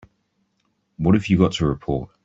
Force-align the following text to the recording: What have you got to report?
What 0.97 1.13
have 1.13 1.27
you 1.27 1.37
got 1.37 1.51
to 1.53 1.67
report? 1.67 2.09